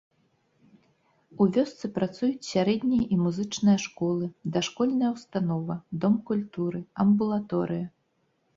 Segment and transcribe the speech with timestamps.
[1.43, 7.85] У вёсцы працуюць сярэдняя і музычная школы, дашкольная ўстанова, дом культуры, амбулаторыя.